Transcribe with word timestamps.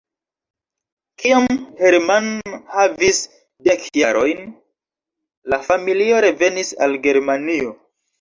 Kiam 1.23 1.43
Hermann 1.81 2.29
havis 2.75 3.19
dek 3.67 3.85
jarojn, 4.01 4.47
la 5.55 5.61
familio 5.69 6.23
revenis 6.27 6.73
al 6.87 6.97
Germanio. 7.05 7.71